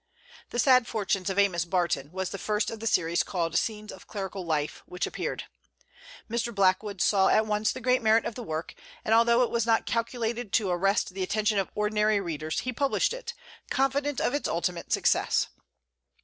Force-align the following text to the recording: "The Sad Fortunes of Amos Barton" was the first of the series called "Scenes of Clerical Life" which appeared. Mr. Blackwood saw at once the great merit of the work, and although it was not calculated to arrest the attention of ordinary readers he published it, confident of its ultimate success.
"The 0.49 0.57
Sad 0.57 0.87
Fortunes 0.87 1.29
of 1.29 1.37
Amos 1.37 1.63
Barton" 1.63 2.11
was 2.11 2.31
the 2.31 2.39
first 2.39 2.71
of 2.71 2.79
the 2.79 2.87
series 2.87 3.21
called 3.21 3.55
"Scenes 3.55 3.91
of 3.91 4.07
Clerical 4.07 4.43
Life" 4.43 4.81
which 4.87 5.05
appeared. 5.05 5.43
Mr. 6.27 6.55
Blackwood 6.55 7.01
saw 7.01 7.27
at 7.29 7.45
once 7.45 7.71
the 7.71 7.81
great 7.81 8.01
merit 8.01 8.25
of 8.25 8.33
the 8.33 8.41
work, 8.41 8.73
and 9.05 9.13
although 9.13 9.43
it 9.43 9.51
was 9.51 9.67
not 9.67 9.85
calculated 9.85 10.51
to 10.53 10.71
arrest 10.71 11.13
the 11.13 11.21
attention 11.21 11.59
of 11.59 11.69
ordinary 11.75 12.19
readers 12.19 12.61
he 12.61 12.73
published 12.73 13.13
it, 13.13 13.35
confident 13.69 14.19
of 14.19 14.33
its 14.33 14.47
ultimate 14.47 14.91
success. 14.91 15.49